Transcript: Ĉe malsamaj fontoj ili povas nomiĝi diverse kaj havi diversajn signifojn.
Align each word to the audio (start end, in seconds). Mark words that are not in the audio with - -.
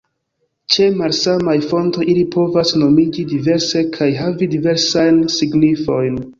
Ĉe 0.75 0.87
malsamaj 1.01 1.55
fontoj 1.73 2.07
ili 2.15 2.25
povas 2.37 2.73
nomiĝi 2.85 3.27
diverse 3.35 3.87
kaj 4.01 4.11
havi 4.25 4.51
diversajn 4.59 5.25
signifojn. 5.39 6.23